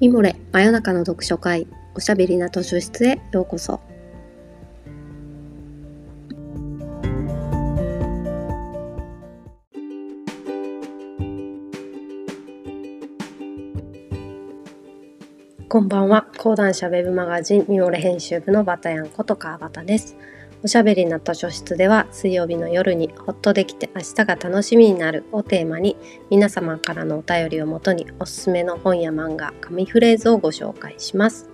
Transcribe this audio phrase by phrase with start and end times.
[0.00, 1.66] ミモレ真夜中の読書会
[1.96, 3.80] おしゃべりな図書室へようこそ。
[15.68, 16.28] こんばんは。
[16.38, 20.16] 講談社ウェブマガジンミモレ編集部のバタヤンこと川端です。
[20.64, 25.96] おしゃべりな図書室では水曜日の夜にほっとできて明日が楽しみになるをテーマに
[26.30, 31.48] 皆様からのお便りをもとにおすすめの本や漫画、紙フレーズをご紹介します。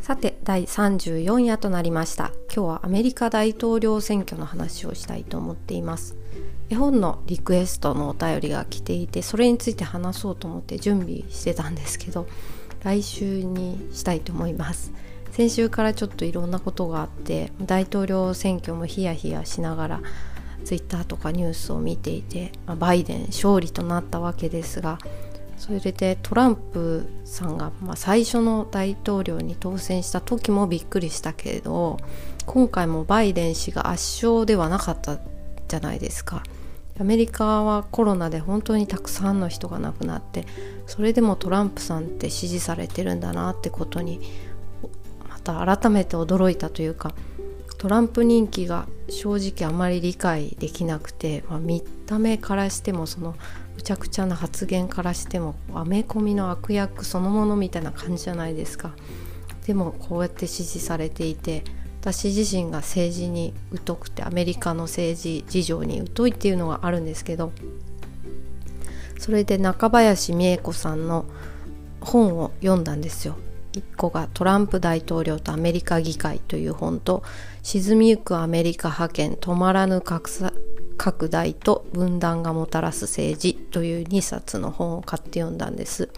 [0.00, 6.14] さて第34夜となりました今日はアメリカ大統領選挙の話をしたいと思っています
[6.70, 12.26] 絵本のリクエストのお便りが来ていてそれについて話そうと思って準備してたんですけど
[12.82, 14.92] 来週にしたいと思います
[15.30, 20.00] 先週からちょっといろんなことがあって大統領選挙もヒヤヒヤしながら
[20.64, 24.98] ツイッターとかニュースを見ていて、まバイデン勝利となったわけですが
[25.58, 31.98] それでトランプさんが、まあ最初の大統領に当選した時もびっくりしたけれど
[32.46, 35.18] 今回もバイデン氏が圧勝ではなかった
[35.68, 36.42] じゃないですか。
[36.98, 40.46] アメリカはコロナで本当にたくさんの人が亡くなって
[40.86, 44.20] それでもトランプさんって支持されてるんだなってことに
[45.28, 47.14] また改めて驚いたというか
[47.78, 53.34] トランプ人気が正直あまり理解できなくて、まあ、見た目からしてもその
[53.76, 58.94] むちゃくちゃな発言からしてもアメコミの悪役そのものみたいな感じじゃないですか。
[59.66, 61.64] でもこうやって支持されていて
[62.04, 63.54] 私自身が政治に
[63.86, 67.50] 疎くてアメリカの政治事情に疎いっていうのがあるんですけど
[69.18, 71.24] それで中林美恵子さんの
[72.02, 73.36] 本を読んだんですよ。
[73.72, 77.22] 1個が「トランプ大統領とアメリカ議会」という本と
[77.64, 80.52] 「沈みゆくアメリカ覇権止まらぬ格差
[80.98, 86.10] 拡大と分断がもたらす政治」という2冊の本を買って読んだんです。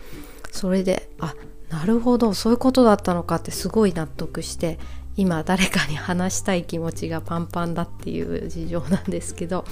[0.51, 1.37] それであ
[1.71, 4.81] なるほどそういうことだったのかってすごい納得して
[5.17, 9.65] 今誰かに話したい気持ちがパンパンだっていう事情なんですけど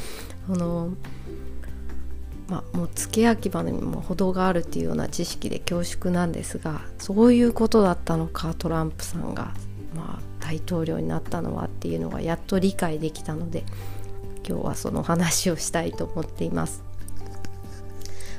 [0.49, 0.91] あの
[2.49, 9.55] まあ、もう付け焼き場にも程があるっていうような知識で恐縮なんですがそういうことだったのかトランプさんが、
[9.95, 13.65] まあ、大統領になったのはっていうのがやっと理解できたので
[14.47, 16.85] 今日はその話をしたいと思っています。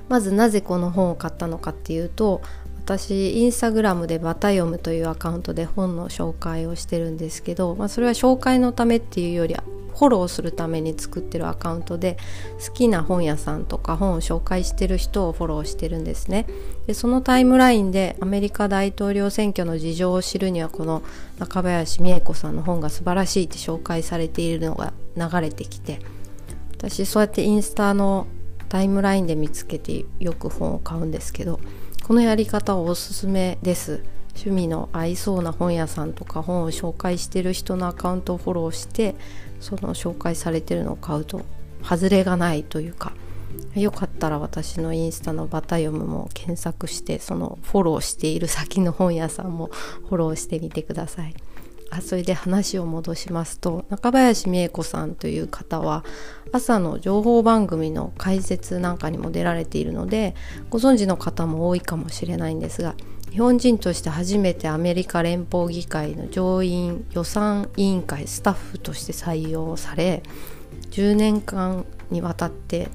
[0.08, 2.42] まずなぜこの本を買ったのかっていうと
[2.86, 12.20] 私インスタグラムでバタ読むというアカウントで本の紹介をしてるんですけど、まあ、それは紹介のためっていうよりフォローするために作ってるアカウントで
[12.64, 16.46] 好きな本屋さんとか本を紹介してる人をフォローしてるんですね。
[16.86, 21.02] でそのタイムラインでアメリカ大統領選挙の事情を知るにはこの
[21.40, 26.00] 中林美恵子さんの本が素晴らしいって紹介されているのが流れてきて
[26.78, 28.28] 私そうやってインスタの
[28.70, 31.60] タイムラインで見つけてよく本を買うんですけど
[32.06, 34.04] このやり方おすすめです
[34.36, 39.16] 趣味の合いそうな本屋さんとか本を紹介してる人のアカウントをフォローして
[39.60, 41.42] その紹介されてるのを買うと
[41.82, 43.14] 外れがないというか
[43.74, 49.72] よかったら私のインスタのバタ読むも検索してそのフォローしている先の本屋さんも
[50.08, 51.34] フォローしてみてください。
[51.98, 56.04] あそれで話を戻しますと中林美恵子さんという方は
[56.52, 60.36] 朝の情報番組の解説なんかにも出られているので
[60.70, 62.96] ご存知の方も多いかもしれないんですが
[63.32, 70.22] 日本人として初めてアメリカ連邦議会の上院予算委員会スタッフとして採用され
[70.92, 72.90] 10年間にわたって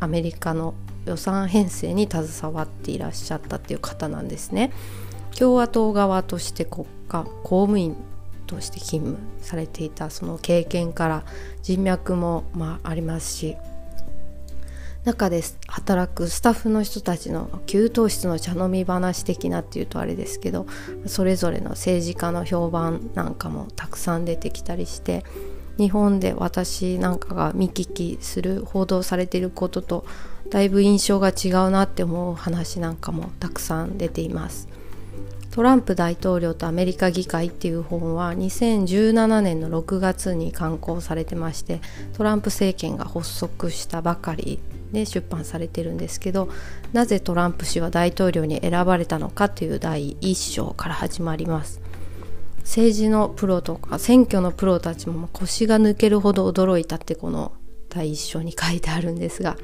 [0.00, 0.74] アメリカの
[1.06, 4.70] 予算編成に携わっていらっしゃったっていう方なんですね。
[5.36, 7.96] 共和党側として国家公務員
[8.48, 11.24] として勤務されていたその経験から
[11.62, 13.56] 人脈もまあありますし
[15.04, 20.66] 中で働くスタッフの人たちの給湯室の茶飲み話的なっていうとあれですけど
[21.06, 25.24] それぞれの政治家の評判なんかもたくさん出てきたりして
[25.78, 30.04] 日本で私なんかが見聞きする報道されていることと
[30.50, 34.68] だいぶ印象が違うなって思う話なんかもたくさん出ています。
[35.58, 41.80] トランプ大統領とアメリカ議会っていう本は2017年の6月に刊行されてまして
[42.12, 44.60] トランプ政権が発足したばかり
[44.92, 46.48] で出版されてるんですけど
[46.92, 51.80] なぜトランプ氏は大統領に選ばれたのかという第1章から始まります。
[52.60, 57.50] 政治のプロとか選挙のプロたちも腰が抜けるほど驚いたってこの
[57.88, 59.56] 第1章に書いてあるんですが、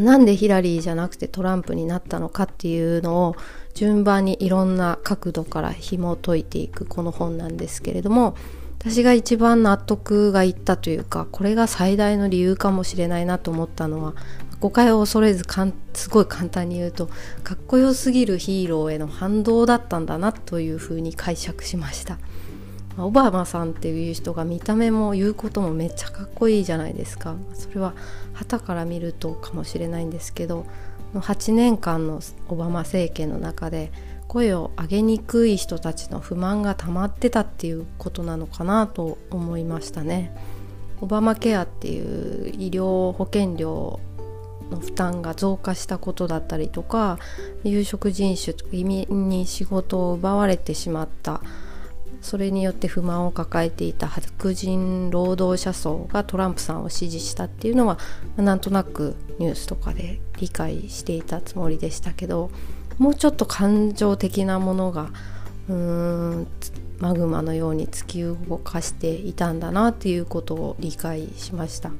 [0.00, 3.36] なんでヒラリーじゃなくてトランプになったのかっていうのを
[3.74, 8.34] 順番にいろんな角度から紐解いていくこの本なんですけれども
[8.78, 14.14] 私が一番納得がいったというかこれが最大の理由かもしれないなと思ったのは
[14.60, 17.08] 誤解を恐れずかんすごい簡単に言うと
[17.42, 22.18] かっこよすぎるヒーローへの反動だったんだなというふうに解釈しました。
[22.98, 27.94] オバマさんっていう人が見た目も言うこともめっちゃかっこいいじゃないですかそれは
[28.34, 30.66] 旗から見るとかもしれないんですけど
[31.14, 33.92] 8年間のオバマ政権の中で
[34.28, 40.34] 声を上げにくい人たちの不満が溜まってたっていうことなのかなと思いましたね。
[41.02, 44.00] オバマケアっていう医療保険料
[44.70, 47.18] の負担が増加したことだったりとか
[47.64, 51.42] 有色人種移民に仕事を奪われてしまった
[52.22, 57.98] それによって不満を抱えていた白人労働者層がトランプさんを支持したっていうのは
[58.36, 62.50] なんとなくニュースとかで理解していたつもりでしたけど
[62.98, 65.10] もうちょっと感情的なものが
[65.68, 66.46] うーん
[67.00, 71.90] マグマのように突き動かしていたんだなっていうことを理解しました。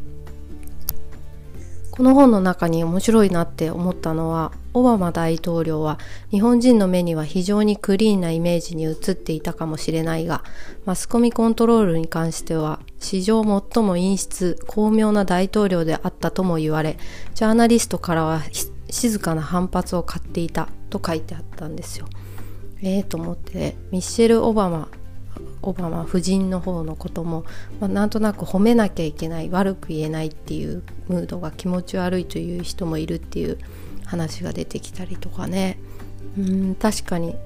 [1.93, 5.99] この本の中に面白いなって思ったのはオバマ大統領は
[6.31, 10.43] 日本人の目には非常にクリーンなイメージに映っていたかもしれないが
[10.87, 16.97] マスコミコントロールに関しては史上最も陰湿巧妙な大統領であったとも言われ
[17.35, 18.41] ジャーナリストからは
[18.89, 22.07] 静かな反発を買っていたと書いてあったんですよ。
[22.83, 24.89] ええー、と思ってミッシェル・オバマ
[25.63, 27.45] オバマ夫人の方のことも、
[27.81, 33.59] まあ、なんとなく褒めなきゃいけない悪く言えないっていうムードが気持ち悪いという人もいるっていう
[34.05, 35.79] 話が出てきたりとかね。
[36.39, 37.37] うん確かに。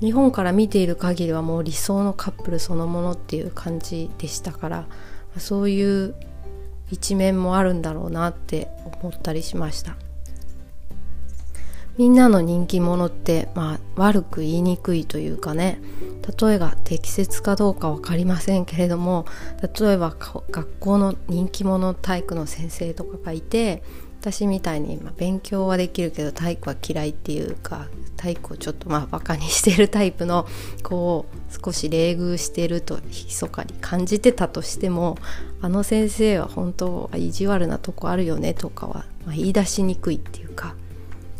[0.00, 4.86] 日本から見ている限りはもう理想のカップルそのものっていう感じでしたから
[5.38, 6.14] そういう
[6.90, 8.68] 一面もあるんだろうなって
[9.02, 9.96] 思ったりしました。
[11.96, 15.80] みんなの人気者って、まあ、悪く言いにくいというかね
[16.40, 19.26] 例えが適切かどうか分かりませんけれども
[19.78, 23.82] 例えば学校の人気者体育の先生とかがいて
[24.20, 30.46] 私みたいに、ま、勉強はできるけど体育は嫌いっていうか体育をちょっとまあバカにしてるタイプの
[30.82, 35.18] こう少し冷遇してると密かに感じてたとしても
[35.60, 40.74] あの先生は本当は意地悪なとこあるよねとかは、まあ、言い出しにくいっていうか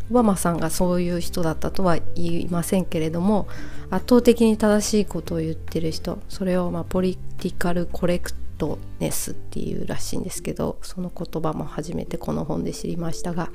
[0.09, 3.47] オバマさんがそういう人だったとは言いませんけれども
[3.89, 13.49] 圧倒的に正しいことを言ってる人それをまあポリティカルコレクトネスっていうらしいんですけどその言葉も初めてこの本で知りましたが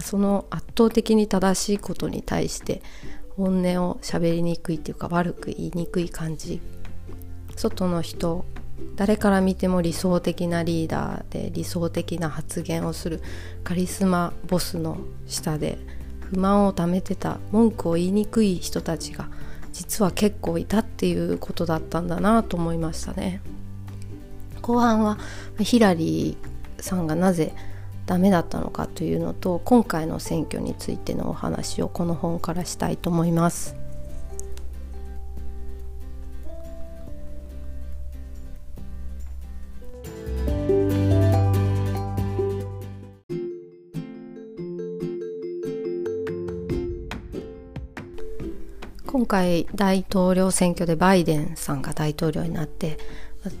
[0.00, 2.82] その圧倒的に正しいことに対して
[3.36, 6.60] 本音を喋りにくいっていうか悪く言いにくい感じ。
[7.56, 8.44] 外の人
[8.96, 13.20] 誰から見ても理想的なリーダーで理想的な発言をする
[13.64, 15.78] カリスマボスの下で
[16.20, 19.28] 不満をためてた文句を言いにくい人たちが
[19.72, 23.40] 実は結構いたっていうことだったんだなと思いましたね。
[24.60, 25.18] 後半は
[25.58, 27.52] ヒラリーさんがなぜ
[28.06, 33.81] ダメだったのかというのと今回の選挙についてのお話をこの本からしたいと思います。
[49.22, 52.98] 今回大統領選挙でバイデンさんが大統領になって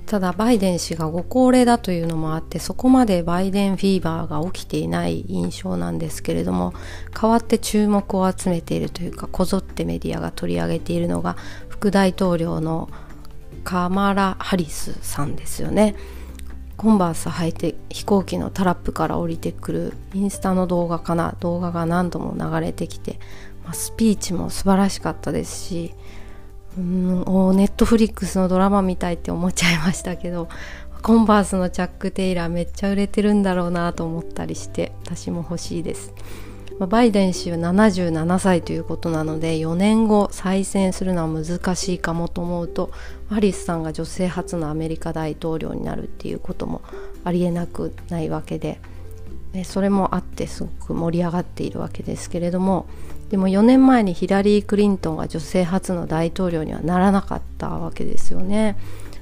[0.06, 6.74] ただバイデン氏がご高齢だというのもあってそこまでバイデンフィーバーが起きていない印象なんですけれども
[7.14, 11.36] 代わって注目を集めているというかこぞってメディアが取り上げているのが
[11.68, 12.90] 副大統領の
[13.62, 15.94] カマラ・ハリスさんですよね。
[16.76, 23.20] コンバース履いて飛行機のタラップから降りてくるインスタの動画かな動画が何度も流れてきて
[23.64, 25.94] まあ、スピーチも素晴らしかったですし
[26.78, 30.48] うんおネットフリックスのドラマみたいって思っちゃいましたけど
[31.02, 36.14] コンバースのチャック・テイラーめっちゃ売れてるんだろうなと思ったりして私も欲しいです、
[36.78, 42.92] バイデン氏は77歳ということなので4年後再選するのは難しいかもと思うと
[43.28, 46.82] ハリスさんが女性初のアメリカ大統領になるっていうことも
[47.24, 48.78] ありえなくないわけで
[49.64, 52.86] それもあってすごく盛り上がっているわけですけれども
[53.32, 58.76] でも4年前にヒラリー・クリントンが女性初の大統領にはならなかったわけですよね。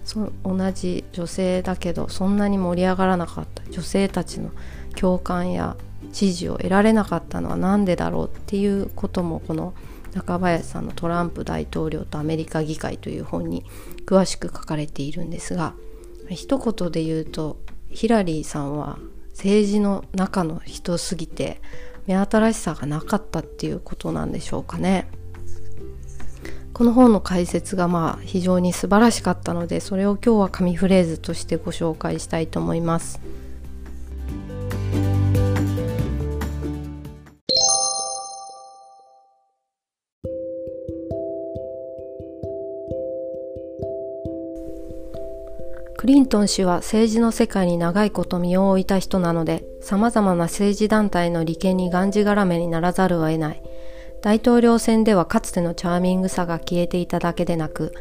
[0.04, 4.50] そ同じ女性だけどそんなに盛り上がらなかった女性たちの
[4.96, 5.76] 共感や
[6.12, 9.74] 支持を得られなかったのは何でだろうっていうこともこの
[10.12, 13.64] 中林さんの「トランプ大統領とアメリカ議会」という本に
[14.06, 15.74] 詳しく書かれているんですが
[16.28, 17.58] 一言で言うと
[17.90, 18.98] ヒラリーさんは
[19.34, 21.60] 政治の中の人すぎて
[22.10, 25.06] 目新しさがなかったっていうことなんでしょうかね。
[26.72, 33.20] この本の解説がまあ非常に素晴らしかったのでそれを今日は紙フレーズとしてご紹介したいと思います。
[46.10, 53.62] リントン氏は政治の世界に長いこと身を置いた人なので、様々な政治団体の利権にがんじがらめにならざるを得ない。
[54.20, 57.94] 大統領選ではかつてのチャーミングさが消えていただけでなく、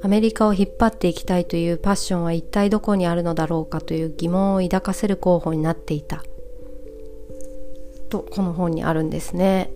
[0.00, 6.22] アメリカを引っ張っていきたいというパッションは一体どこにあるのだろうかという疑問を抱かせる候補になっていた。
[8.10, 9.72] と、この本にあるんですね。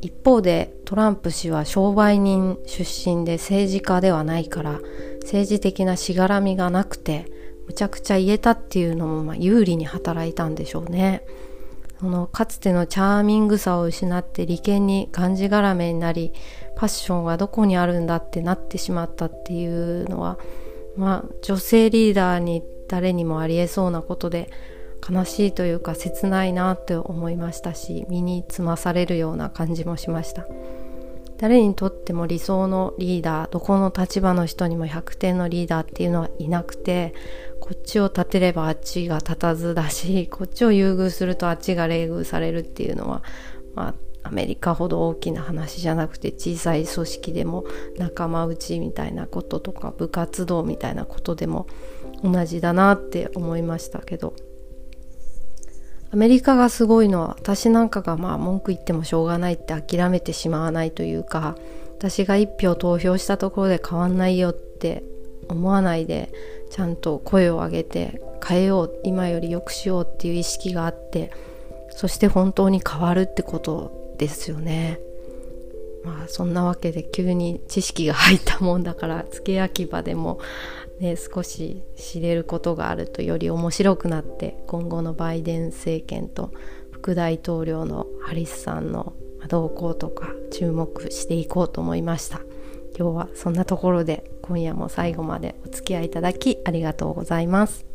[0.00, 4.80] 一方でトランプ氏は商売人出身で政治家ではないから
[5.20, 7.26] 政治的なしがらみがなくて
[7.66, 11.22] むちゃくちゃ言えたっていうのもま有利に働いたんでしょうね。
[12.00, 16.32] そのかつてのチャーミングさを失って利権にがんじがらめになり
[16.74, 20.38] パッションはどこにあるんだってなってしまったっていうのは
[20.96, 24.50] まあ女性リーダーに誰にもありえそうなことで
[25.08, 30.46] 悲しいというか切ないなって思いましたし身につまされるような感じもしました。
[31.40, 37.14] 誰にとっても理想のリーダーどこの立場の人にも100点のリーダーっていうのはいなくて
[37.60, 43.22] こっちを立てればあっちが立たずだしこっちを優遇するとあっちが冷遇されるっていうのは、
[43.74, 47.64] まあ、アメリカほど大きな話じゃなくて小さい組織でも
[47.96, 51.66] 仲間内みたいなこととか部活動みたいなことでも
[52.22, 54.34] 同じだなって思いましたけど。
[56.12, 61.56] アメリカがすごいのは私なんかがまあ文句言ってもしょうがないって諦めてしまわないというか
[61.98, 65.04] 私が一票投票したところで変わんないよって
[65.48, 66.32] 思わないで
[66.70, 71.30] ちゃんと声を上げて変えよう今より良くしようっていう意識があって
[71.90, 75.00] そして本当に変わるってことですよね。
[76.04, 80.38] まあそんなわけで急に知識が入ったもんだから付け焼き場でも
[81.00, 86.52] ね、少し知れることがあるとより面白くなって今後のバイデン政権と
[86.92, 89.14] 副大統領のハリスさんの
[89.48, 92.42] 動向とか注目していこうと思いました。
[92.98, 97.89] 今日はそんなところで今夜も最後までお付き合いいただきありがとうございます。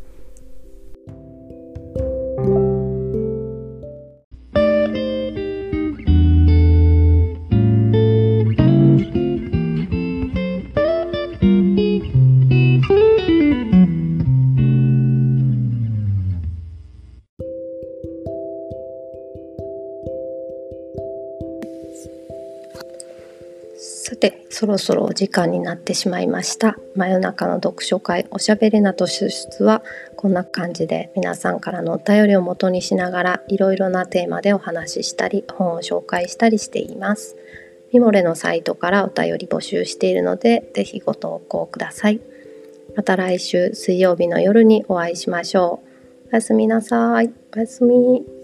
[24.58, 26.78] そろそろお時間になってしまいました。
[26.94, 29.82] 真夜中の読書会おしゃべりなと出出は
[30.16, 37.36] こんな感じで皆さんからのお便りを元にしながらいろいろなテーマでお話ししたり本を紹介したりしています。
[37.92, 42.20] ミモレのサイトからお便り募集しているのでぜひご投稿ください。
[42.96, 45.82] また来週水曜日の夜にお会いしましょ
[46.24, 46.28] う。
[46.32, 47.30] おやすみなさい。
[47.54, 48.35] おやすみ。